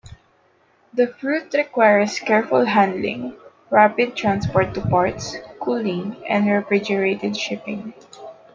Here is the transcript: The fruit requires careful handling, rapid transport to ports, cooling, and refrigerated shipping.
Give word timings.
The 0.95 1.05
fruit 1.19 1.53
requires 1.53 2.17
careful 2.17 2.65
handling, 2.65 3.35
rapid 3.69 4.15
transport 4.15 4.73
to 4.73 4.81
ports, 4.81 5.35
cooling, 5.59 6.15
and 6.27 6.49
refrigerated 6.49 7.37
shipping. 7.37 7.93